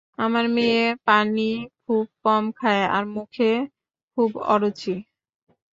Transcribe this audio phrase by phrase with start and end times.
[0.17, 1.49] আমার মেয়ে পানি
[1.83, 3.51] খুব কম খায় আর মুখে
[4.17, 4.93] খুব অরুচি।